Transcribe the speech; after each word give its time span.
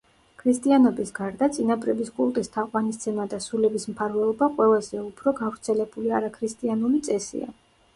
ქრისტიანობის 0.43 1.11
გარდა, 1.19 1.49
წინაპრების 1.57 2.09
კულტის 2.15 2.49
თაყვანისცემა 2.57 3.29
და 3.35 3.41
სულების 3.49 3.89
მფარველობა 3.93 4.51
ყველაზე 4.59 5.07
უფრო 5.07 5.39
გავრცელებული 5.45 6.21
არაქრისტიანული 6.23 7.09
წესია. 7.13 7.57